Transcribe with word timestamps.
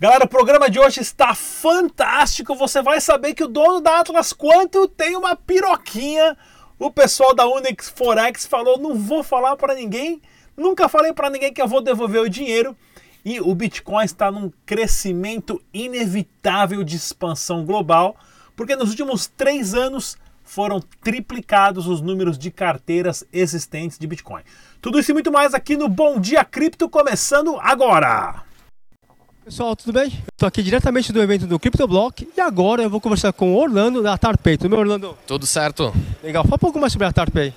Galera, 0.00 0.24
o 0.24 0.28
programa 0.28 0.70
de 0.70 0.80
hoje 0.80 1.02
está 1.02 1.34
fantástico. 1.34 2.54
Você 2.54 2.80
vai 2.80 3.02
saber 3.02 3.34
que 3.34 3.44
o 3.44 3.46
dono 3.46 3.82
da 3.82 4.00
Atlas 4.00 4.32
Quanto 4.32 4.88
tem 4.88 5.14
uma 5.14 5.36
piroquinha. 5.36 6.38
O 6.78 6.90
pessoal 6.90 7.34
da 7.34 7.46
Unix 7.46 7.90
Forex 7.90 8.46
falou: 8.46 8.78
"Não 8.78 8.94
vou 8.94 9.22
falar 9.22 9.56
para 9.56 9.74
ninguém, 9.74 10.22
nunca 10.56 10.88
falei 10.88 11.12
para 11.12 11.28
ninguém 11.28 11.52
que 11.52 11.60
eu 11.60 11.68
vou 11.68 11.82
devolver 11.82 12.22
o 12.22 12.30
dinheiro". 12.30 12.74
E 13.22 13.42
o 13.42 13.54
Bitcoin 13.54 14.02
está 14.02 14.30
num 14.30 14.50
crescimento 14.64 15.62
inevitável 15.70 16.82
de 16.82 16.96
expansão 16.96 17.66
global, 17.66 18.16
porque 18.56 18.74
nos 18.76 18.88
últimos 18.88 19.26
três 19.26 19.74
anos 19.74 20.16
foram 20.42 20.80
triplicados 21.02 21.86
os 21.86 22.00
números 22.00 22.38
de 22.38 22.50
carteiras 22.50 23.22
existentes 23.30 23.98
de 23.98 24.06
Bitcoin. 24.06 24.44
Tudo 24.80 24.98
isso 24.98 25.10
e 25.10 25.12
muito 25.12 25.30
mais 25.30 25.52
aqui 25.52 25.76
no 25.76 25.90
Bom 25.90 26.18
Dia 26.18 26.42
Cripto, 26.42 26.88
começando 26.88 27.58
agora! 27.60 28.48
Pessoal, 29.44 29.74
tudo 29.74 29.92
bem? 29.92 30.12
Estou 30.32 30.46
aqui 30.46 30.62
diretamente 30.62 31.12
do 31.12 31.20
evento 31.20 31.46
do 31.46 31.58
CryptoBlock 31.58 32.28
e 32.36 32.40
agora 32.40 32.82
eu 32.82 32.90
vou 32.90 33.00
conversar 33.00 33.32
com 33.32 33.54
o 33.54 33.56
Orlando 33.56 34.02
da 34.02 34.16
Tarpay. 34.16 34.58
Tudo 34.58 34.70
bem, 34.70 34.78
Orlando? 34.78 35.16
Tudo 35.26 35.46
certo. 35.46 35.92
Legal. 36.22 36.44
Fala 36.44 36.56
um 36.56 36.58
pouco 36.58 36.78
mais 36.78 36.92
sobre 36.92 37.06
a 37.06 37.12
Tarpay. 37.12 37.52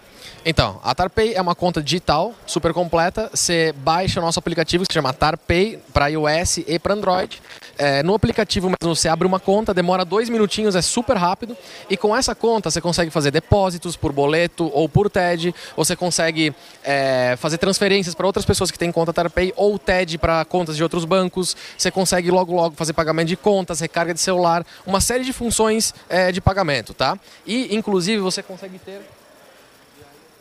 Então, 0.46 0.78
a 0.84 0.94
Tarpay 0.94 1.34
é 1.34 1.42
uma 1.42 1.56
conta 1.56 1.82
digital 1.82 2.34
super 2.46 2.74
completa. 2.74 3.30
Você 3.34 3.74
baixa 3.78 4.20
o 4.20 4.24
nosso 4.24 4.40
aplicativo 4.40 4.86
que 4.86 4.92
se 4.92 4.96
chama 4.96 5.14
Tarpay 5.14 5.80
para 5.94 6.08
iOS 6.08 6.58
e 6.68 6.78
para 6.78 6.94
Android. 6.94 7.42
É, 7.78 8.04
no 8.04 8.14
aplicativo 8.14 8.68
mesmo 8.68 8.94
você 8.94 9.08
abre 9.08 9.26
uma 9.26 9.40
conta, 9.40 9.74
demora 9.74 10.04
dois 10.04 10.30
minutinhos, 10.30 10.76
é 10.76 10.82
super 10.82 11.16
rápido. 11.16 11.56
E 11.90 11.96
com 11.96 12.16
essa 12.16 12.36
conta 12.36 12.70
você 12.70 12.82
consegue 12.82 13.10
fazer 13.10 13.32
depósitos 13.32 13.96
por 13.96 14.12
boleto 14.12 14.70
ou 14.74 14.90
por 14.90 15.10
TED. 15.10 15.56
Você 15.78 15.96
consegue 15.96 16.54
é, 16.84 17.36
fazer 17.38 17.58
transferências 17.58 18.14
para 18.14 18.28
outras 18.28 18.46
pessoas 18.46 18.70
que 18.70 18.78
têm 18.78 18.92
conta 18.92 19.14
Tarpay 19.14 19.54
ou 19.56 19.80
TED 19.80 20.18
para 20.18 20.44
contas 20.44 20.76
de 20.76 20.84
outros 20.84 21.06
bancos. 21.06 21.56
Você 21.78 21.90
consegue 21.90 22.30
logo 22.30 22.54
logo 22.54 22.76
fazer 22.76 22.92
pagamento 22.92 23.30
de 23.30 23.38
contas, 23.38 23.80
recarga 23.80 24.14
de 24.14 24.20
celular, 24.20 24.66
uma 24.86 25.00
série 25.00 25.24
de 25.24 25.32
funções 25.32 25.94
é, 26.10 26.34
de 26.34 26.42
pagamento, 26.42 26.94
tá? 26.94 27.18
E 27.46 27.74
inclusive 27.74 28.22
você 28.22 28.44
consegue 28.44 28.78
ter 28.78 29.02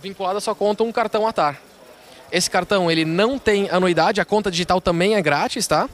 vinculado 0.03 0.39
à 0.39 0.41
sua 0.41 0.55
conta 0.55 0.83
um 0.83 0.93
cartão 0.93 1.27
ATAR. 1.27 1.59
Esse 2.31 2.51
cartão 2.51 2.91
ele 2.91 3.05
não 3.05 3.39
tem 3.39 3.71
anuidade, 3.71 4.21
a 4.21 4.25
conta 4.25 4.51
digital 4.51 4.81
também 4.81 5.15
é 5.15 5.23
grátis, 5.23 5.67
tá? 5.67 5.89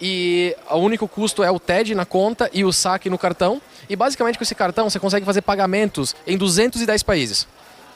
E 0.00 0.56
o 0.68 0.78
único 0.78 1.06
custo 1.06 1.44
é 1.44 1.50
o 1.50 1.60
TED 1.60 1.94
na 1.94 2.04
conta 2.04 2.50
e 2.52 2.64
o 2.64 2.72
saque 2.72 3.08
no 3.08 3.16
cartão. 3.16 3.62
E 3.88 3.94
basicamente 3.94 4.36
com 4.36 4.42
esse 4.42 4.54
cartão 4.54 4.90
você 4.90 4.98
consegue 4.98 5.24
fazer 5.24 5.42
pagamentos 5.42 6.16
em 6.26 6.36
210 6.36 7.02
países. 7.04 7.46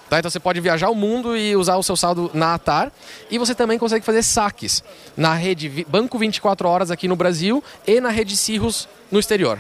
Tá? 0.09 0.21
Então 0.21 0.31
você 0.31 0.39
pode 0.39 0.61
viajar 0.61 0.89
o 0.89 0.95
mundo 0.95 1.37
e 1.37 1.57
usar 1.57 1.77
o 1.77 1.83
seu 1.83 1.97
saldo 1.97 2.31
na 2.33 2.55
ATAR. 2.55 2.93
E 3.29 3.39
você 3.39 3.57
também 3.57 3.77
consegue 3.77 4.05
fazer 4.05 4.23
saques 4.23 4.85
na 5.17 5.35
rede 5.35 5.85
Banco 5.89 6.17
24 6.17 6.69
Horas 6.69 6.91
aqui 6.93 7.09
no 7.09 7.17
Brasil 7.17 7.65
e 7.85 8.01
na 8.01 8.11
rede 8.11 8.37
Cirrus 8.37 8.89
no 9.11 9.19
exterior. 9.19 9.59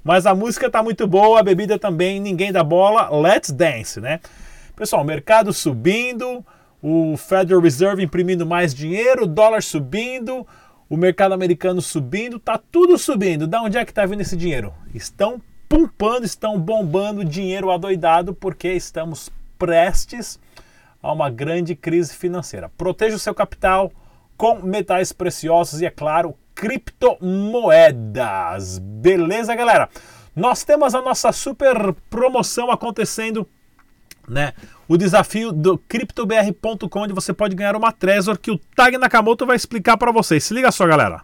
Mas 0.03 0.25
a 0.25 0.35
música 0.35 0.69
tá 0.69 0.83
muito 0.83 1.07
boa, 1.07 1.39
a 1.39 1.43
bebida 1.43 1.79
também, 1.79 2.19
ninguém 2.19 2.51
dá 2.51 2.61
bola, 2.61 3.09
let's 3.09 3.51
dance, 3.51 4.01
né? 4.01 4.19
Pessoal, 4.75 5.01
mercado 5.05 5.53
subindo, 5.53 6.45
o 6.81 7.15
Federal 7.15 7.61
Reserve 7.61 8.03
imprimindo 8.03 8.45
mais 8.45 8.75
dinheiro, 8.75 9.23
o 9.23 9.27
dólar 9.27 9.63
subindo, 9.63 10.45
o 10.89 10.97
mercado 10.97 11.33
americano 11.33 11.81
subindo, 11.81 12.37
tá 12.37 12.59
tudo 12.69 12.97
subindo. 12.97 13.47
Da 13.47 13.61
onde 13.61 13.77
é 13.77 13.85
que 13.85 13.93
tá 13.93 14.05
vindo 14.05 14.19
esse 14.19 14.35
dinheiro? 14.35 14.73
Estão 14.93 15.41
pumpando, 15.67 16.23
estão 16.23 16.59
bombando 16.59 17.23
dinheiro 17.23 17.71
adoidado 17.71 18.33
porque 18.33 18.73
estamos 18.73 19.29
prestes 19.57 20.39
a 21.01 21.11
uma 21.11 21.29
grande 21.29 21.75
crise 21.75 22.15
financeira. 22.15 22.69
Proteja 22.77 23.15
o 23.15 23.19
seu 23.19 23.35
capital 23.35 23.91
com 24.35 24.61
metais 24.61 25.11
preciosos 25.11 25.81
e, 25.81 25.85
é 25.85 25.89
claro, 25.89 26.35
criptomoedas. 26.53 28.79
Beleza, 28.79 29.55
galera? 29.55 29.89
Nós 30.35 30.63
temos 30.63 30.93
a 30.93 31.01
nossa 31.01 31.31
super 31.31 31.93
promoção 32.09 32.69
acontecendo, 32.69 33.47
né? 34.27 34.53
O 34.87 34.97
desafio 34.97 35.51
do 35.51 35.77
CryptoBR.com, 35.77 36.99
onde 36.99 37.13
você 37.13 37.33
pode 37.33 37.55
ganhar 37.55 37.75
uma 37.75 37.91
Trezor 37.91 38.37
que 38.37 38.51
o 38.51 38.59
Tag 38.75 38.97
Nakamoto 38.97 39.45
vai 39.45 39.55
explicar 39.55 39.97
para 39.97 40.11
vocês. 40.11 40.43
Se 40.43 40.53
liga 40.53 40.71
só, 40.71 40.85
galera. 40.85 41.21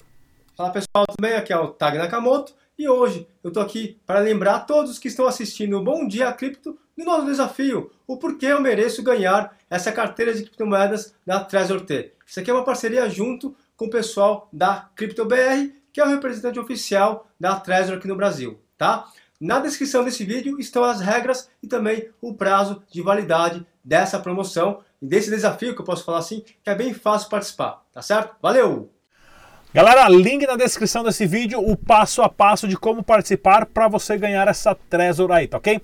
Fala 0.56 0.72
pessoal, 0.72 1.06
tudo 1.08 1.22
bem? 1.22 1.36
Aqui 1.36 1.54
é 1.54 1.58
o 1.58 1.68
Tag 1.68 1.98
Nakamoto 1.98 2.54
e 2.78 2.88
hoje 2.88 3.28
eu 3.44 3.50
estou 3.50 3.62
aqui 3.62 4.00
para 4.06 4.20
lembrar 4.20 4.56
a 4.56 4.60
todos 4.60 5.00
que 5.00 5.08
estão 5.08 5.28
assistindo 5.28 5.78
o 5.78 5.84
Bom 5.84 6.08
Dia 6.08 6.32
Cripto 6.34 6.78
do 6.98 7.04
nosso 7.04 7.26
desafio, 7.26 7.92
o 8.08 8.18
porquê 8.18 8.48
eu 8.48 8.62
mereço 8.62 9.04
ganhar 9.04 9.58
essa 9.70 9.92
carteira 9.92 10.34
de 10.34 10.44
criptomoedas 10.44 11.14
da 11.26 11.44
Trezor 11.44 11.82
T. 11.82 12.14
Isso 12.26 12.40
aqui 12.40 12.52
é 12.52 12.54
uma 12.54 12.64
parceria 12.64 13.10
junto 13.10 13.56
com 13.76 13.86
o 13.86 13.90
pessoal 13.90 14.48
da 14.54 14.90
CryptoBR, 14.96 15.72
que 15.92 16.00
é 16.00 16.06
o 16.06 16.10
representante 16.10 16.60
oficial 16.60 17.28
da 17.40 17.60
Trezor 17.60 17.98
aqui 17.98 18.08
no 18.08 18.16
Brasil, 18.16 18.60
tá? 18.78 19.10
Na 19.40 19.60
descrição 19.60 20.04
desse 20.04 20.24
vídeo 20.24 20.60
estão 20.60 20.84
as 20.84 21.02
regras 21.02 21.50
e 21.62 21.68
também 21.68 22.10
o 22.22 22.34
prazo 22.34 22.82
de 22.90 23.02
validade 23.02 23.66
dessa 23.84 24.20
promoção 24.20 24.82
e 25.02 25.06
desse 25.08 25.30
desafio, 25.30 25.76
que 25.76 25.82
eu 25.82 25.86
posso 25.86 26.06
falar 26.06 26.20
assim, 26.20 26.42
que 26.42 26.70
é 26.70 26.76
bem 26.76 26.94
fácil 26.94 27.30
participar, 27.30 27.84
tá 27.92 28.02
certo? 28.02 28.36
Valeu! 28.42 28.93
Galera, 29.74 30.08
link 30.08 30.46
na 30.46 30.56
descrição 30.56 31.04
desse 31.04 31.26
vídeo, 31.26 31.60
o 31.60 31.76
passo 31.76 32.22
a 32.22 32.30
passo 32.30 32.68
de 32.68 32.78
como 32.78 33.02
participar 33.02 33.66
para 33.66 33.88
você 33.88 34.16
ganhar 34.16 34.48
essa 34.48 34.76
Trezor 34.76 35.32
aí, 35.32 35.48
tá 35.48 35.58
ok? 35.58 35.82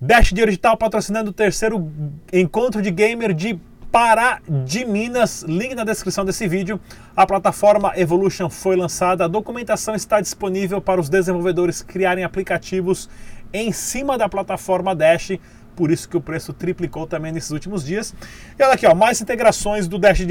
Dash 0.00 0.32
Digital 0.32 0.76
patrocinando 0.76 1.30
o 1.30 1.32
terceiro 1.32 1.88
encontro 2.32 2.82
de 2.82 2.90
gamer 2.90 3.32
de 3.32 3.56
Pará 3.92 4.40
de 4.48 4.84
Minas, 4.84 5.44
link 5.44 5.72
na 5.76 5.84
descrição 5.84 6.24
desse 6.24 6.48
vídeo. 6.48 6.80
A 7.14 7.24
plataforma 7.24 7.92
Evolution 7.94 8.50
foi 8.50 8.74
lançada, 8.74 9.26
a 9.26 9.28
documentação 9.28 9.94
está 9.94 10.20
disponível 10.20 10.80
para 10.80 11.00
os 11.00 11.08
desenvolvedores 11.08 11.80
criarem 11.80 12.24
aplicativos 12.24 13.08
em 13.52 13.70
cima 13.70 14.18
da 14.18 14.28
plataforma 14.28 14.96
Dash 14.96 15.38
por 15.76 15.90
isso 15.90 16.08
que 16.08 16.16
o 16.16 16.20
preço 16.20 16.52
triplicou 16.52 17.06
também 17.06 17.32
nesses 17.32 17.50
últimos 17.50 17.84
dias. 17.84 18.14
E 18.58 18.62
olha 18.62 18.74
aqui, 18.74 18.86
ó, 18.86 18.94
mais 18.94 19.20
integrações 19.20 19.88
do 19.88 19.98
Dash 19.98 20.26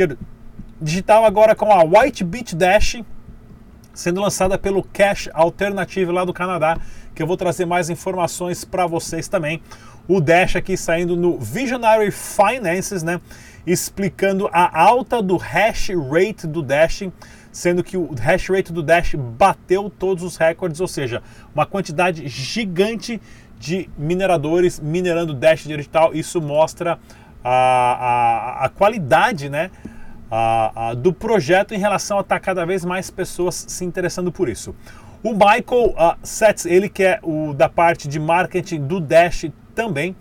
Digital 0.81 1.24
agora 1.25 1.56
com 1.56 1.72
a 1.72 1.83
White 1.83 2.25
Dash, 2.56 3.04
sendo 3.94 4.19
lançada 4.19 4.57
pelo 4.57 4.81
Cash 4.81 5.30
Alternative 5.31 6.12
lá 6.12 6.25
do 6.25 6.33
Canadá, 6.33 6.75
que 7.13 7.22
eu 7.22 7.28
vou 7.28 7.38
trazer 7.38 7.66
mais 7.66 7.92
informações 7.92 8.66
para 8.66 8.88
vocês 8.88 9.28
também. 9.28 9.62
O 10.07 10.19
Dash 10.19 10.56
aqui 10.56 10.75
saindo 10.75 11.16
no 11.16 11.38
Visionary 11.38 12.10
Finances, 12.10 13.04
né? 13.04 13.22
Explicando 13.63 14.50
a 14.51 14.81
alta 14.81 15.22
do 15.22 15.38
hash 15.38 15.89
rate 16.10 16.48
do 16.48 16.63
Dash, 16.63 17.04
sendo 17.51 17.84
que 17.84 17.95
o 17.95 18.16
hash 18.16 18.50
rate 18.50 18.74
do 18.74 18.81
Dash 18.81 19.13
bateu 19.13 19.88
todos 19.88 20.24
os 20.24 20.36
recordes, 20.36 20.81
ou 20.81 20.88
seja, 20.88 21.22
uma 21.54 21.68
quantidade 21.68 22.27
gigante 22.27 23.22
de 23.60 23.88
mineradores 23.95 24.80
minerando 24.80 25.36
Dash 25.36 25.63
digital. 25.63 26.12
Isso 26.16 26.42
mostra 26.42 26.98
a, 27.44 27.51
a, 27.51 28.66
a 28.66 28.69
qualidade, 28.69 29.48
né? 29.48 29.69
Do 31.01 31.12
projeto 31.12 31.74
em 31.74 31.78
relação 31.78 32.18
a 32.18 32.22
estar 32.22 32.36
tá 32.36 32.39
cada 32.39 32.66
vez 32.66 32.86
mais 32.86 33.10
pessoas 33.10 33.66
se 33.68 33.83
interessando 33.83 34.31
por 34.31 34.48
isso. 34.48 34.74
O 35.24 35.33
Michael 35.33 35.92
uh, 35.92 36.18
Setz, 36.24 36.66
ele 36.66 36.89
que 36.89 37.04
é 37.04 37.19
o 37.22 37.54
da 37.54 37.69
parte 37.69 38.07
de 38.07 38.19
marketing 38.19 38.88
do 38.88 39.00
Dash 39.00 39.45
também, 39.75 40.16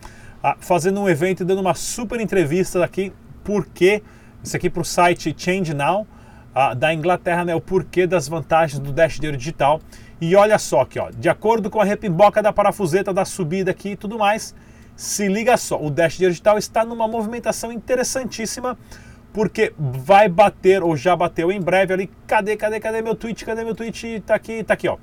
uh, 0.44 0.54
fazendo 0.60 1.00
um 1.00 1.08
evento 1.08 1.42
e 1.42 1.46
dando 1.46 1.60
uma 1.60 1.72
super 1.72 2.20
entrevista 2.20 2.84
aqui, 2.84 3.10
porque, 3.42 4.02
isso 4.44 4.54
aqui 4.54 4.68
para 4.68 4.82
o 4.82 4.84
site 4.84 5.34
Change 5.34 5.72
Now, 5.72 6.06
uh, 6.54 6.74
da 6.74 6.92
Inglaterra, 6.92 7.46
né, 7.46 7.54
o 7.54 7.62
porquê 7.62 8.06
das 8.06 8.28
vantagens 8.28 8.78
do 8.78 8.92
Dash 8.92 9.14
Dinheiro 9.14 9.38
Digital. 9.38 9.80
E 10.20 10.36
olha 10.36 10.58
só 10.58 10.82
aqui, 10.82 10.98
ó, 10.98 11.08
de 11.10 11.30
acordo 11.30 11.70
com 11.70 11.80
a 11.80 11.84
repimboca 11.84 12.42
da 12.42 12.52
parafuseta 12.52 13.10
da 13.10 13.24
subida 13.24 13.70
aqui 13.70 13.92
e 13.92 13.96
tudo 13.96 14.18
mais, 14.18 14.54
se 14.94 15.28
liga 15.28 15.56
só, 15.56 15.82
o 15.82 15.88
Dash 15.88 16.18
Digital 16.18 16.58
está 16.58 16.84
numa 16.84 17.08
movimentação 17.08 17.72
interessantíssima, 17.72 18.76
porque 19.32 19.72
vai 19.78 20.28
bater 20.28 20.82
ou 20.82 20.96
já 20.96 21.14
bateu 21.14 21.52
em 21.52 21.60
breve 21.60 21.92
ali. 21.92 22.10
Cadê, 22.26 22.56
cadê, 22.56 22.80
cadê 22.80 23.02
meu 23.02 23.14
tweet? 23.14 23.44
Cadê 23.44 23.64
meu 23.64 23.74
tweet? 23.74 24.22
Tá 24.26 24.34
aqui, 24.34 24.62
tá 24.64 24.74
aqui, 24.74 24.88
ó. 24.88 24.96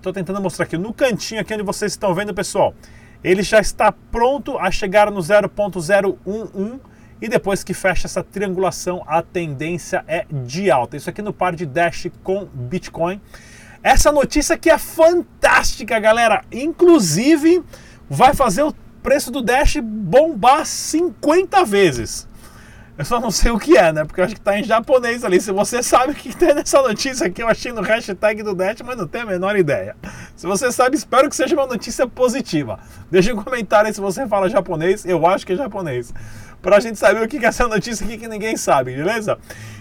Tô 0.00 0.12
tentando 0.12 0.40
mostrar 0.40 0.64
aqui 0.64 0.76
no 0.76 0.92
cantinho 0.92 1.40
aqui 1.40 1.54
onde 1.54 1.62
vocês 1.62 1.92
estão 1.92 2.14
vendo, 2.14 2.34
pessoal. 2.34 2.74
Ele 3.22 3.42
já 3.42 3.60
está 3.60 3.92
pronto 3.92 4.58
a 4.58 4.70
chegar 4.70 5.10
no 5.10 5.20
0.011 5.20 6.80
e 7.20 7.28
depois 7.28 7.62
que 7.62 7.72
fecha 7.72 8.08
essa 8.08 8.22
triangulação, 8.22 9.04
a 9.06 9.22
tendência 9.22 10.04
é 10.08 10.26
de 10.28 10.72
alta. 10.72 10.96
Isso 10.96 11.08
aqui 11.08 11.22
no 11.22 11.32
par 11.32 11.54
de 11.54 11.64
Dash 11.64 12.08
com 12.24 12.48
Bitcoin. 12.52 13.20
Essa 13.80 14.10
notícia 14.10 14.56
aqui 14.56 14.68
é 14.68 14.76
fantástica, 14.76 16.00
galera. 16.00 16.44
Inclusive, 16.50 17.62
vai 18.10 18.34
fazer 18.34 18.64
o 18.64 18.74
preço 19.04 19.30
do 19.30 19.40
Dash 19.40 19.76
bombar 19.80 20.66
50 20.66 21.64
vezes. 21.64 22.28
Eu 22.98 23.06
só 23.06 23.18
não 23.18 23.30
sei 23.30 23.50
o 23.50 23.58
que 23.58 23.76
é, 23.76 23.90
né? 23.90 24.04
Porque 24.04 24.20
eu 24.20 24.24
acho 24.24 24.34
que 24.34 24.40
tá 24.40 24.58
em 24.58 24.64
japonês 24.64 25.24
ali. 25.24 25.40
Se 25.40 25.50
você 25.50 25.82
sabe 25.82 26.12
o 26.12 26.14
que 26.14 26.36
tem 26.36 26.54
nessa 26.54 26.82
notícia 26.82 27.26
aqui, 27.26 27.42
eu 27.42 27.48
achei 27.48 27.72
no 27.72 27.80
hashtag 27.80 28.42
do 28.42 28.54
Dash, 28.54 28.82
mas 28.84 28.98
não 28.98 29.06
tenho 29.06 29.24
a 29.24 29.30
menor 29.30 29.56
ideia. 29.56 29.96
Se 30.36 30.46
você 30.46 30.70
sabe, 30.70 30.96
espero 30.96 31.28
que 31.30 31.34
seja 31.34 31.54
uma 31.56 31.66
notícia 31.66 32.06
positiva. 32.06 32.78
Deixa 33.10 33.32
um 33.32 33.42
comentário 33.42 33.88
aí 33.88 33.94
se 33.94 34.00
você 34.00 34.28
fala 34.28 34.48
japonês. 34.48 35.06
Eu 35.06 35.26
acho 35.26 35.46
que 35.46 35.54
é 35.54 35.56
japonês. 35.56 36.12
Pra 36.60 36.78
gente 36.80 36.98
saber 36.98 37.24
o 37.24 37.28
que 37.28 37.38
é 37.38 37.48
essa 37.48 37.66
notícia 37.66 38.04
aqui 38.04 38.18
que 38.18 38.28
ninguém 38.28 38.56
sabe, 38.56 38.94
beleza? 38.94 39.38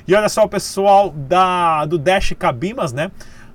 E 0.08 0.16
olha 0.16 0.30
só, 0.30 0.46
o 0.46 0.50
pessoal 0.50 1.12
da, 1.12 1.86
do 1.86 1.98
Dash 1.98 2.34
Cabimas, 2.40 2.94
né? 2.94 3.12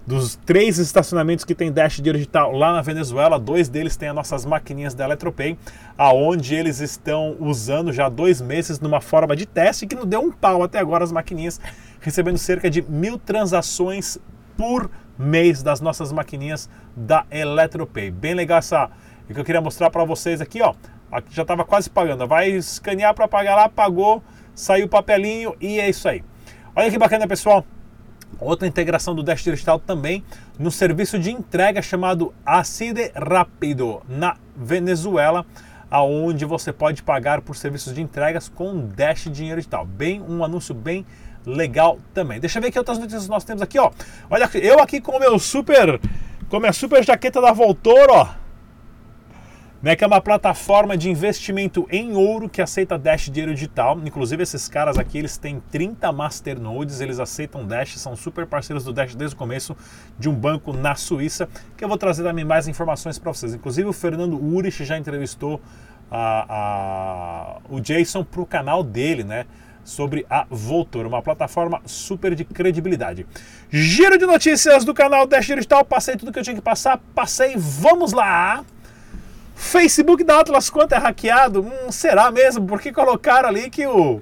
Dos 0.06 0.36
três 0.36 0.78
estacionamentos 0.78 1.44
que 1.44 1.54
tem 1.54 1.72
Dash 1.72 2.00
digital 2.00 2.52
lá 2.52 2.72
na 2.72 2.80
Venezuela, 2.80 3.40
dois 3.40 3.68
deles 3.68 3.96
têm 3.96 4.08
as 4.08 4.14
nossas 4.14 4.44
maquininhas 4.44 4.94
da 4.94 5.04
Eletropay, 5.04 5.58
aonde 5.98 6.54
eles 6.54 6.80
estão 6.80 7.36
usando 7.40 7.92
já 7.92 8.08
dois 8.08 8.40
meses 8.40 8.78
numa 8.78 9.00
forma 9.00 9.34
de 9.34 9.44
teste 9.46 9.86
que 9.86 9.96
não 9.96 10.06
deu 10.06 10.20
um 10.20 10.30
pau 10.30 10.62
até 10.62 10.78
agora 10.78 11.02
as 11.02 11.10
maquininhas, 11.10 11.60
recebendo 12.00 12.38
cerca 12.38 12.70
de 12.70 12.82
mil 12.82 13.18
transações 13.18 14.16
por 14.56 14.88
mês 15.18 15.62
das 15.62 15.80
nossas 15.80 16.12
maquininhas 16.12 16.70
da 16.94 17.26
Eletropay. 17.30 18.10
Bem 18.10 18.34
legal 18.34 18.58
essa 18.58 18.88
que 19.26 19.38
eu 19.38 19.44
queria 19.44 19.60
mostrar 19.60 19.90
para 19.90 20.04
vocês 20.04 20.40
aqui, 20.40 20.62
ó. 20.62 20.72
Aqui 21.10 21.34
já 21.34 21.42
estava 21.42 21.64
quase 21.64 21.90
pagando. 21.90 22.26
Vai 22.28 22.50
escanear 22.50 23.12
para 23.12 23.26
pagar 23.26 23.56
lá, 23.56 23.68
pagou, 23.68 24.22
saiu 24.54 24.86
o 24.86 24.88
papelinho 24.88 25.56
e 25.60 25.80
é 25.80 25.88
isso 25.88 26.08
aí. 26.08 26.22
Olha 26.76 26.90
que 26.90 26.98
bacana, 26.98 27.26
pessoal. 27.26 27.64
Outra 28.40 28.68
integração 28.68 29.14
do 29.14 29.22
Dash 29.22 29.42
Digital 29.42 29.78
também 29.78 30.22
no 30.58 30.70
serviço 30.70 31.18
de 31.18 31.30
entrega 31.30 31.80
chamado 31.80 32.34
Acide 32.44 33.10
Rápido 33.14 34.02
na 34.08 34.36
Venezuela, 34.54 35.46
aonde 35.90 36.44
você 36.44 36.72
pode 36.72 37.02
pagar 37.02 37.40
por 37.40 37.56
serviços 37.56 37.94
de 37.94 38.02
entregas 38.02 38.48
com 38.48 38.86
Dash 38.88 39.28
Dinheiro 39.30 39.60
Digital. 39.60 39.86
Bem, 39.86 40.20
um 40.20 40.44
anúncio 40.44 40.74
bem 40.74 41.06
legal 41.46 41.98
também. 42.12 42.38
Deixa 42.40 42.58
eu 42.58 42.62
ver 42.62 42.70
que 42.70 42.78
outras 42.78 42.98
notícias 42.98 43.28
nós 43.28 43.44
temos 43.44 43.62
aqui, 43.62 43.78
ó. 43.78 43.90
Olha, 44.28 44.50
eu 44.54 44.80
aqui 44.80 45.00
com 45.00 45.12
o 45.12 45.20
meu 45.20 45.38
super, 45.38 46.00
com 46.48 46.56
a 46.56 46.60
minha 46.60 46.72
super 46.72 47.04
jaqueta 47.04 47.40
da 47.40 47.52
Voltor, 47.52 48.06
ó 48.10 48.45
né, 49.82 49.94
que 49.94 50.02
é 50.02 50.06
uma 50.06 50.20
plataforma 50.20 50.96
de 50.96 51.10
investimento 51.10 51.86
em 51.90 52.14
ouro 52.14 52.48
que 52.48 52.62
aceita 52.62 52.98
Dash 52.98 53.30
dinheiro 53.30 53.54
digital. 53.54 53.98
Inclusive 54.04 54.42
esses 54.42 54.68
caras 54.68 54.98
aqui, 54.98 55.18
eles 55.18 55.36
têm 55.36 55.62
30 55.70 56.10
masternodes, 56.12 57.00
eles 57.00 57.20
aceitam 57.20 57.66
Dash, 57.66 57.98
são 57.98 58.16
super 58.16 58.46
parceiros 58.46 58.84
do 58.84 58.92
Dash 58.92 59.14
desde 59.14 59.34
o 59.34 59.38
começo 59.38 59.76
de 60.18 60.28
um 60.28 60.34
banco 60.34 60.72
na 60.72 60.94
Suíça, 60.94 61.48
que 61.76 61.84
eu 61.84 61.88
vou 61.88 61.98
trazer 61.98 62.22
também 62.22 62.44
mais 62.44 62.66
informações 62.68 63.18
para 63.18 63.32
vocês. 63.32 63.54
Inclusive 63.54 63.88
o 63.88 63.92
Fernando 63.92 64.42
Urich 64.42 64.84
já 64.84 64.96
entrevistou 64.96 65.60
a, 66.10 66.46
a, 66.48 67.58
o 67.68 67.80
Jason 67.80 68.24
para 68.24 68.40
o 68.40 68.46
canal 68.46 68.82
dele, 68.82 69.24
né? 69.24 69.46
Sobre 69.84 70.26
a 70.28 70.44
Voltor, 70.50 71.06
uma 71.06 71.22
plataforma 71.22 71.80
super 71.84 72.34
de 72.34 72.44
credibilidade. 72.44 73.24
Giro 73.70 74.18
de 74.18 74.26
notícias 74.26 74.84
do 74.84 74.92
canal 74.92 75.28
Dash 75.28 75.46
Digital. 75.46 75.84
Passei 75.84 76.16
tudo 76.16 76.32
que 76.32 76.40
eu 76.40 76.42
tinha 76.42 76.56
que 76.56 76.62
passar, 76.62 76.98
passei. 77.14 77.54
Vamos 77.56 78.12
lá! 78.12 78.64
Facebook 79.58 80.22
da 80.22 80.40
Atlas 80.40 80.68
Quanto 80.68 80.92
é 80.92 80.98
hackeado? 80.98 81.62
Hum, 81.62 81.90
será 81.90 82.30
mesmo? 82.30 82.66
Porque 82.66 82.92
colocaram 82.92 83.48
ali 83.48 83.70
que 83.70 83.86
o, 83.86 84.20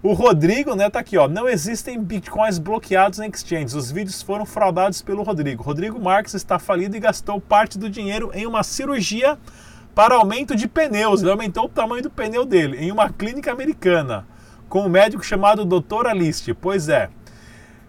o 0.00 0.12
Rodrigo, 0.12 0.76
né, 0.76 0.88
tá 0.88 1.00
aqui, 1.00 1.18
ó. 1.18 1.28
Não 1.28 1.48
existem 1.48 2.00
bitcoins 2.00 2.58
bloqueados 2.58 3.18
em 3.18 3.28
exchanges. 3.28 3.74
Os 3.74 3.90
vídeos 3.90 4.22
foram 4.22 4.46
fraudados 4.46 5.02
pelo 5.02 5.24
Rodrigo. 5.24 5.64
Rodrigo 5.64 6.00
Marques 6.00 6.32
está 6.32 6.60
falido 6.60 6.96
e 6.96 7.00
gastou 7.00 7.40
parte 7.40 7.76
do 7.76 7.90
dinheiro 7.90 8.30
em 8.32 8.46
uma 8.46 8.62
cirurgia 8.62 9.36
para 9.96 10.14
aumento 10.14 10.54
de 10.54 10.68
pneus. 10.68 11.22
Ele 11.22 11.32
aumentou 11.32 11.64
o 11.64 11.68
tamanho 11.68 12.04
do 12.04 12.10
pneu 12.10 12.46
dele 12.46 12.78
em 12.78 12.92
uma 12.92 13.10
clínica 13.10 13.50
americana 13.50 14.24
com 14.68 14.82
um 14.82 14.88
médico 14.88 15.24
chamado 15.24 15.64
Dr. 15.64 16.06
Aliste. 16.06 16.54
Pois 16.54 16.88
é. 16.88 17.10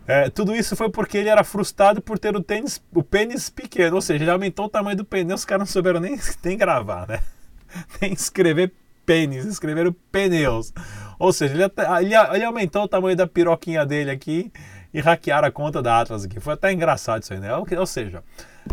É, 0.10 0.28
tudo 0.28 0.56
isso 0.56 0.76
foi 0.76 0.90
porque 0.90 1.20
ele 1.20 1.30
era 1.30 1.44
frustrado 1.44 2.02
por 2.02 2.18
ter 2.18 2.36
o, 2.36 2.42
tênis, 2.42 2.82
o 2.92 3.04
pênis 3.04 3.48
pequeno, 3.48 3.96
ou 3.96 4.02
seja, 4.02 4.24
ele 4.24 4.32
aumentou 4.32 4.66
o 4.66 4.70
tamanho 4.70 4.98
do 4.98 5.06
pneu, 5.06 5.36
os 5.36 5.46
caras 5.46 5.60
não 5.60 5.72
souberam 5.72 6.00
nem, 6.00 6.20
nem 6.44 6.58
gravar, 6.58 7.08
né? 7.08 7.22
Nem 8.02 8.12
escrever 8.14 8.74
pênis, 9.06 9.46
escreveram 9.46 9.96
pneus. 10.12 10.74
Ou 11.20 11.32
seja, 11.32 11.54
ele, 11.54 11.64
ele, 12.02 12.16
ele, 12.16 12.44
aumentou 12.44 12.82
o 12.82 12.88
tamanho 12.88 13.16
da 13.16 13.28
piroquinha 13.28 13.86
dele 13.86 14.10
aqui 14.10 14.52
e 14.92 15.00
hackearam 15.00 15.48
a 15.48 15.52
conta 15.52 15.80
da 15.80 16.02
Atlas 16.02 16.26
aqui. 16.26 16.40
Foi 16.40 16.56
até 16.56 16.74
engraçado 16.74 17.22
isso 17.22 17.32
aí, 17.32 17.40
né? 17.40 17.56
Ou, 17.56 17.68
ou 17.78 17.86
seja, 17.86 18.24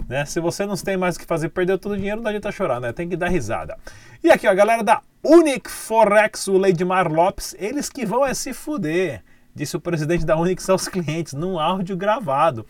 né, 0.08 0.24
se 0.24 0.40
você 0.40 0.64
não 0.64 0.74
tem 0.74 0.96
mais 0.96 1.16
o 1.16 1.18
que 1.18 1.26
fazer, 1.26 1.50
perdeu 1.50 1.78
todo 1.78 1.92
o 1.92 1.96
dinheiro, 1.98 2.22
não 2.22 2.28
adianta 2.30 2.50
chorar, 2.50 2.80
né? 2.80 2.94
Tem 2.94 3.06
que 3.06 3.16
dar 3.16 3.28
risada. 3.28 3.76
E 4.24 4.30
aqui, 4.30 4.46
ó, 4.46 4.50
a 4.52 4.54
galera 4.54 4.82
da 4.82 5.02
Unic 5.22 5.70
Forex, 5.70 6.48
o 6.48 6.56
Leidmar 6.56 7.12
Lopes, 7.12 7.54
eles 7.58 7.90
que 7.90 8.06
vão 8.06 8.24
é 8.24 8.32
se 8.32 8.54
fuder 8.54 9.22
disse 9.56 9.74
o 9.74 9.80
presidente 9.80 10.26
da 10.26 10.36
Unix 10.36 10.68
aos 10.68 10.86
clientes 10.86 11.32
num 11.32 11.58
áudio 11.58 11.96
gravado. 11.96 12.66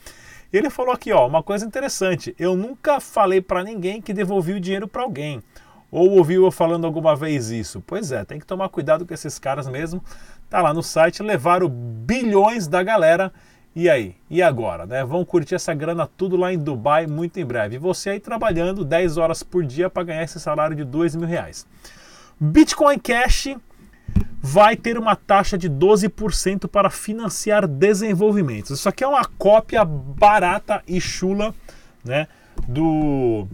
Ele 0.53 0.71
falou 0.71 0.95
aqui, 0.95 1.13
ó, 1.13 1.27
uma 1.27 1.43
coisa 1.43 1.67
interessante. 1.67 2.35
Eu 2.39 2.57
nunca 2.57 3.01
falei 3.01 3.41
para 3.41 3.65
ninguém 3.65 4.01
que 4.01 4.15
devolvi 4.15 4.53
o 4.53 4.61
dinheiro 4.61 4.87
para 4.87 5.03
alguém. 5.03 5.43
Ou 5.91 6.13
ouviu 6.13 6.45
eu 6.45 6.51
falando 6.53 6.87
alguma 6.87 7.17
vez 7.17 7.51
isso? 7.51 7.83
Pois 7.85 8.13
é, 8.13 8.25
tem 8.25 8.39
que 8.39 8.47
tomar 8.47 8.69
cuidado 8.69 9.05
com 9.05 9.13
esses 9.13 9.39
caras 9.39 9.69
mesmo. 9.69 10.03
Tá 10.49 10.63
lá 10.63 10.73
no 10.73 10.83
site, 10.83 11.23
levaram 11.23 11.69
bilhões 11.69 12.69
da 12.69 12.83
galera. 12.83 13.33
E 13.75 13.91
aí? 13.91 14.15
E 14.31 14.41
agora? 14.41 14.87
Né? 14.87 15.05
Vão 15.05 15.25
curtir 15.25 15.57
essa 15.57 15.75
grana 15.75 16.09
tudo 16.17 16.37
lá 16.37 16.53
em 16.53 16.59
Dubai 16.59 17.07
muito 17.07 17.41
em 17.41 17.45
breve. 17.45 17.77
E 17.77 17.79
você 17.79 18.11
aí 18.11 18.21
trabalhando 18.21 18.85
10 18.85 19.17
horas 19.17 19.43
por 19.43 19.65
dia 19.65 19.91
para 19.91 20.05
ganhar 20.05 20.23
esse 20.23 20.39
salário 20.39 20.77
de 20.77 20.85
2 20.85 21.17
mil 21.17 21.27
reais. 21.27 21.67
Bitcoin 22.39 22.99
Cash 22.99 23.57
vai 24.41 24.77
ter 24.77 24.97
uma 24.99 25.17
taxa 25.17 25.59
de 25.59 25.69
12% 25.69 26.69
para 26.69 26.89
financiar 26.91 27.67
desenvolvimentos. 27.67 28.79
Isso 28.79 28.89
aqui 28.89 29.03
é 29.03 29.07
uma 29.07 29.25
cópia 29.25 29.85
barata 29.85 30.83
e 30.87 31.01
chula 31.01 31.55
né, 32.05 32.29
do, 32.67 33.47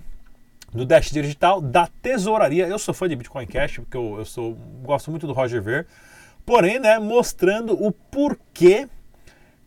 do 0.73 0.85
Dash 0.85 1.11
Digital, 1.11 1.61
da 1.61 1.89
tesouraria. 2.01 2.67
Eu 2.67 2.79
sou 2.79 2.95
fã 2.95 3.09
de 3.09 3.17
Bitcoin 3.17 3.47
Cash, 3.47 3.79
porque 3.79 3.97
eu, 3.97 4.17
eu 4.19 4.25
sou, 4.25 4.57
gosto 4.83 5.11
muito 5.11 5.27
do 5.27 5.33
Roger 5.33 5.63
Ver. 5.63 5.87
Porém, 6.45 6.79
né, 6.79 6.99
mostrando 6.99 7.73
o 7.73 7.93
porquê 7.93 8.89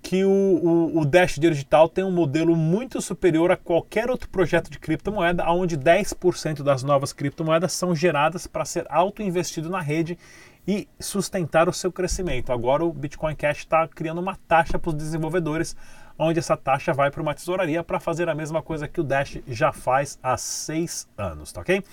que 0.06 0.24
o, 0.24 0.30
o, 0.30 1.00
o, 1.00 1.06
Dash 1.06 1.40
Digital 1.40 1.90
tem 1.90 2.04
um 2.04 2.12
modelo 2.12 2.56
muito 2.56 3.02
superior 3.02 3.50
a 3.50 3.58
qualquer 3.58 4.12
outro 4.12 4.30
projeto 4.30 4.70
de 4.70 4.78
criptomoeda, 4.78 5.50
onde 5.50 5.76
10% 5.76 6.62
das 6.62 6.84
novas 6.84 7.12
criptomoedas 7.12 7.74
são 7.74 7.96
geradas 7.96 8.46
para 8.46 8.66
ser 8.66 8.86
auto-investido 8.88 9.68
na 9.68 9.82
rede 9.82 10.16
e 10.68 10.88
sustentar 11.00 11.70
o 11.70 11.74
seu 11.74 11.92
crescimento. 11.92 12.52
Agora 12.52 12.84
o 12.84 12.92
Bitcoin 12.92 13.36
Cash 13.36 13.60
está 13.60 13.88
criando 13.88 14.22
uma 14.22 14.36
taxa 14.48 14.80
para 14.80 14.90
os 14.90 14.96
desenvolvedores, 14.96 15.76
onde 16.18 16.40
essa 16.40 16.58
taxa 16.58 16.94
vai 16.94 17.12
para 17.12 17.22
uma 17.22 17.36
tesouraria 17.36 17.84
para 17.84 18.00
fazer 18.00 18.30
a 18.30 18.36
mesma 18.36 18.62
coisa 18.62 18.88
que 18.88 19.02
o 19.02 19.04
Dash 19.04 19.40
já 19.48 19.72
faz 19.72 20.18
há 20.24 20.38
seis 20.38 21.08
anos, 21.18 21.52
tá 21.52 21.62
ok? 21.62 21.84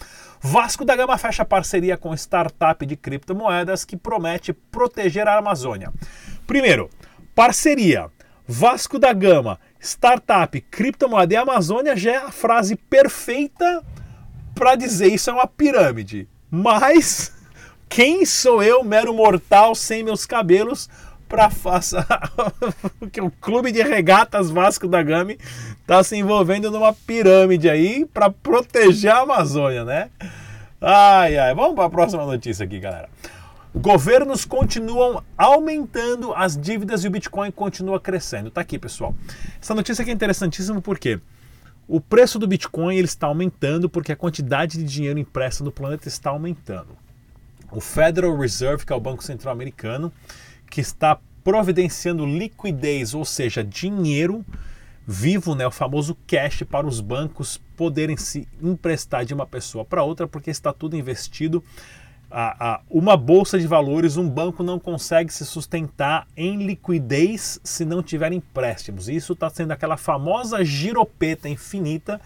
Vasco 0.40 0.84
da 0.84 0.96
Gama 0.96 1.18
fecha 1.18 1.44
parceria 1.44 1.96
com 1.96 2.14
startup 2.14 2.86
de 2.86 2.96
criptomoedas 2.96 3.84
que 3.84 3.96
promete 3.96 4.52
proteger 4.52 5.26
a 5.26 5.38
Amazônia. 5.38 5.92
Primeiro, 6.46 6.88
Parceria. 7.34 8.10
Vasco 8.46 8.98
da 8.98 9.12
Gama, 9.12 9.58
startup, 9.80 10.60
criptomoeda 10.62 11.32
e 11.32 11.36
Amazônia 11.36 11.96
já 11.96 12.12
é 12.12 12.16
a 12.16 12.30
frase 12.30 12.76
perfeita 12.76 13.82
para 14.54 14.74
dizer 14.74 15.06
isso 15.06 15.30
é 15.30 15.32
uma 15.32 15.46
pirâmide. 15.46 16.28
Mas 16.50 17.32
quem 17.92 18.24
sou 18.24 18.62
eu, 18.62 18.82
mero 18.82 19.12
mortal, 19.12 19.74
sem 19.74 20.02
meus 20.02 20.24
cabelos, 20.24 20.88
para 21.28 21.50
fazer 21.50 22.02
que 23.12 23.20
o 23.20 23.30
clube 23.30 23.70
de 23.70 23.82
regatas 23.82 24.48
Vasco 24.50 24.88
da 24.88 25.02
Gama 25.02 25.32
está 25.78 26.02
se 26.02 26.16
envolvendo 26.16 26.70
numa 26.70 26.94
pirâmide 26.94 27.68
aí 27.68 28.06
para 28.06 28.30
proteger 28.30 29.12
a 29.12 29.20
Amazônia, 29.20 29.84
né? 29.84 30.08
Ai, 30.80 31.36
ai, 31.36 31.54
vamos 31.54 31.74
para 31.74 31.84
a 31.84 31.90
próxima 31.90 32.24
notícia 32.24 32.64
aqui, 32.64 32.80
galera. 32.80 33.10
Governos 33.74 34.46
continuam 34.46 35.22
aumentando 35.36 36.32
as 36.32 36.56
dívidas 36.56 37.04
e 37.04 37.08
o 37.08 37.10
Bitcoin 37.10 37.50
continua 37.50 38.00
crescendo. 38.00 38.50
Tá 38.50 38.62
aqui, 38.62 38.78
pessoal. 38.78 39.14
Essa 39.60 39.74
notícia 39.74 40.00
aqui 40.00 40.10
é 40.10 40.14
interessantíssima 40.14 40.80
porque 40.80 41.20
o 41.86 42.00
preço 42.00 42.38
do 42.38 42.48
Bitcoin 42.48 42.96
ele 42.96 43.04
está 43.04 43.26
aumentando 43.26 43.86
porque 43.86 44.12
a 44.12 44.16
quantidade 44.16 44.78
de 44.78 44.84
dinheiro 44.84 45.18
impresso 45.18 45.62
no 45.62 45.70
planeta 45.70 46.08
está 46.08 46.30
aumentando. 46.30 47.01
O 47.72 47.80
Federal 47.80 48.36
Reserve, 48.36 48.84
que 48.84 48.92
é 48.92 48.96
o 48.96 49.00
Banco 49.00 49.24
Central 49.24 49.52
Americano, 49.52 50.12
que 50.70 50.80
está 50.80 51.18
providenciando 51.42 52.24
liquidez, 52.24 53.14
ou 53.14 53.24
seja, 53.24 53.64
dinheiro 53.64 54.44
vivo, 55.06 55.54
né, 55.54 55.66
o 55.66 55.70
famoso 55.70 56.16
cash 56.26 56.62
para 56.62 56.86
os 56.86 57.00
bancos 57.00 57.60
poderem 57.76 58.16
se 58.16 58.46
emprestar 58.62 59.24
de 59.24 59.34
uma 59.34 59.46
pessoa 59.46 59.84
para 59.84 60.04
outra, 60.04 60.28
porque 60.28 60.50
está 60.50 60.72
tudo 60.72 60.96
investido 60.96 61.62
a, 62.32 62.74
a, 62.74 62.80
uma 62.88 63.14
bolsa 63.14 63.58
de 63.58 63.66
valores, 63.66 64.16
um 64.16 64.28
banco 64.28 64.62
não 64.62 64.78
consegue 64.78 65.32
se 65.32 65.44
sustentar 65.44 66.26
em 66.34 66.64
liquidez 66.64 67.60
se 67.62 67.84
não 67.84 68.02
tiver 68.02 68.32
empréstimos. 68.32 69.08
Isso 69.08 69.34
está 69.34 69.50
sendo 69.50 69.72
aquela 69.72 69.98
famosa 69.98 70.64
giropeta 70.64 71.46
infinita, 71.48 72.18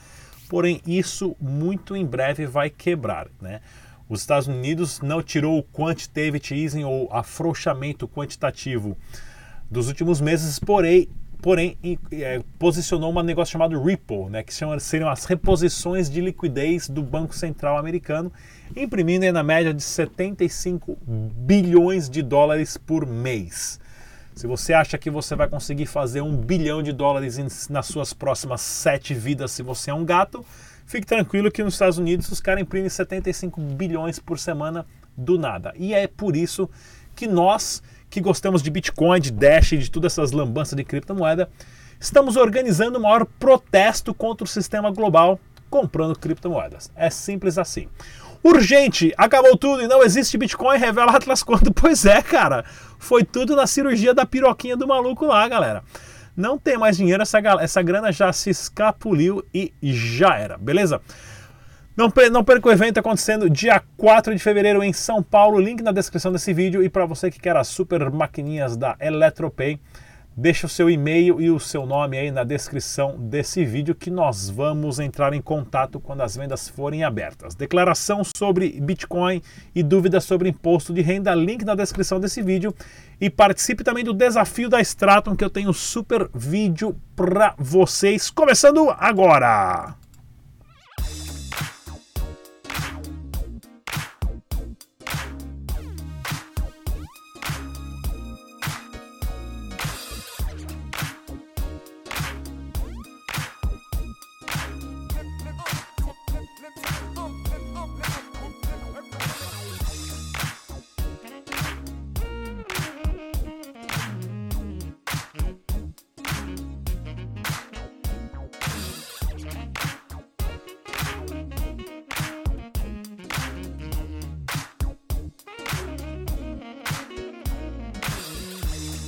porém 0.49 0.81
isso 0.87 1.37
muito 1.41 1.97
em 1.97 2.07
breve 2.07 2.47
vai 2.47 2.71
quebrar. 2.71 3.27
Né? 3.41 3.61
Os 4.09 4.21
Estados 4.21 4.47
Unidos 4.47 5.01
não 5.01 5.23
tirou 5.23 5.59
o 5.59 5.63
quantitative 5.63 6.41
easing 6.53 6.85
ou 6.85 7.09
afrouxamento 7.13 8.07
quantitativo 8.07 8.97
dos 9.71 9.89
últimos 9.89 10.21
meses, 10.21 10.59
porém 10.59 11.09
porém 11.43 11.77
é, 12.13 12.43
posicionou 12.59 13.13
um 13.13 13.23
negócio 13.23 13.53
chamado 13.53 13.81
Ripple, 13.81 14.31
né, 14.31 14.43
que 14.43 14.53
chama, 14.53 14.81
seriam 14.81 15.09
as 15.09 15.25
reposições 15.27 16.11
de 16.11 16.21
liquidez 16.21 16.89
do 16.89 17.03
Banco 17.03 17.35
Central 17.35 17.79
americano, 17.79 18.33
imprimindo 18.75 19.31
na 19.31 19.43
média 19.43 19.73
de 19.73 19.83
75 19.83 20.99
bilhões 21.07 22.09
de 22.09 22.23
dólares 22.23 22.77
por 22.77 23.07
mês. 23.07 23.79
Se 24.35 24.47
você 24.47 24.73
acha 24.75 24.99
que 24.99 25.09
você 25.09 25.35
vai 25.35 25.49
conseguir 25.49 25.87
fazer 25.87 26.21
um 26.21 26.37
bilhão 26.37 26.83
de 26.83 26.93
dólares 26.93 27.69
nas 27.69 27.87
suas 27.87 28.13
próximas 28.13 28.61
sete 28.61 29.15
vidas 29.15 29.53
se 29.53 29.63
você 29.63 29.91
é 29.91 29.95
um 29.95 30.05
gato, 30.05 30.45
fique 30.87 31.07
tranquilo 31.07 31.51
que 31.51 31.63
nos 31.63 31.75
Estados 31.75 31.99
Unidos 31.99 32.31
os 32.31 32.41
caras 32.41 32.63
imprimem 32.63 32.89
75 32.89 33.61
bilhões 33.61 34.19
por 34.19 34.39
semana 34.39 34.87
do 35.17 35.39
nada. 35.39 35.73
E 35.77 35.93
é 35.93 36.07
por 36.07 36.37
isso 36.37 36.71
que 37.15 37.27
nós 37.27 37.83
que 38.09 38.21
gostamos 38.21 38.63
de 38.63 38.71
Bitcoin, 38.71 39.21
de 39.21 39.33
Dash 39.33 39.73
e 39.73 39.79
de 39.79 39.91
todas 39.91 40.13
essas 40.13 40.33
lambanças 40.33 40.77
de 40.77 40.85
criptomoeda, 40.85 41.51
estamos 41.99 42.37
organizando 42.37 42.99
o 42.99 43.03
maior 43.03 43.27
protesto 43.27 44.15
contra 44.15 44.45
o 44.45 44.47
sistema 44.47 44.91
global 44.91 45.41
comprando 45.69 46.17
criptomoedas. 46.17 46.91
É 46.95 47.11
simples 47.11 47.59
assim. 47.59 47.89
Urgente, 48.43 49.13
acabou 49.17 49.57
tudo 49.57 49.83
e 49.83 49.89
não 49.89 50.05
existe 50.05 50.39
Bitcoin, 50.39 50.79
revela 50.79 51.17
Atlas 51.17 51.43
quando. 51.43 51.73
Pois 51.75 52.07
é, 52.07 52.23
cara. 52.23 52.65
Foi 52.99 53.25
tudo 53.25 53.57
na 53.57 53.67
cirurgia 53.67 54.15
da 54.15 54.25
piroquinha 54.25 54.77
do 54.77 54.87
maluco 54.87 55.27
lá, 55.27 55.47
galera. 55.49 55.83
Não 56.37 56.59
tem 56.59 56.77
mais 56.77 56.97
dinheiro, 56.97 57.23
essa, 57.23 57.39
essa 57.61 57.83
grana 57.83 58.13
já 58.13 58.33
se 58.33 58.51
escapuliu 58.51 59.43
e 59.55 59.73
já 59.83 60.37
era, 60.37 60.59
beleza? 60.59 61.01
Não, 61.97 62.13
não 62.31 62.45
perca 62.45 62.69
o 62.69 62.71
evento 62.71 62.99
acontecendo 62.99 63.49
dia 63.49 63.83
4 63.97 64.35
de 64.35 64.43
fevereiro 64.43 64.85
em 64.85 64.93
São 64.93 65.23
Paulo. 65.23 65.59
Link 65.59 65.83
na 65.83 65.93
descrição 65.93 66.31
desse 66.31 66.53
vídeo. 66.53 66.83
E 66.83 66.91
para 66.91 67.07
você 67.07 67.31
que 67.31 67.41
quer 67.41 67.57
as 67.57 67.69
super 67.69 68.11
maquininhas 68.11 68.77
da 68.77 68.97
Eletropay, 69.01 69.81
deixa 70.37 70.67
o 70.67 70.71
seu 70.71 70.91
e-mail 70.91 71.41
e 71.41 71.51
o 71.51 71.59
seu 71.59 71.87
nome 71.87 72.19
aí 72.19 72.31
na 72.31 72.45
descrição 72.45 73.17
desse 73.19 73.65
vídeo 73.65 73.95
que 73.95 74.11
nós 74.11 74.51
vamos 74.51 75.01
entrar 75.01 75.33
em 75.33 75.41
contato 75.41 75.99
quando 75.99 76.21
as 76.21 76.37
vendas 76.37 76.69
forem 76.69 77.03
abertas. 77.03 77.55
Declaração 77.55 78.23
sobre 78.37 78.79
Bitcoin 78.81 79.41
e 79.75 79.83
dúvidas 79.83 80.25
sobre 80.25 80.51
imposto 80.51 80.93
de 80.93 81.01
renda, 81.01 81.35
link 81.35 81.65
na 81.65 81.75
descrição 81.75 82.21
desse 82.21 82.43
vídeo. 82.43 82.75
E 83.19 83.31
participe 83.31 83.83
também 83.83 84.05
do 84.05 84.13
desafio 84.13 84.69
da 84.69 84.81
Stratum 84.81 85.35
que 85.35 85.45
eu 85.45 85.51
tenho 85.51 85.73
super 85.73 86.29
vídeo 86.35 86.95
para 87.15 87.55
vocês, 87.57 88.31
começando 88.31 88.91
agora! 88.99 90.06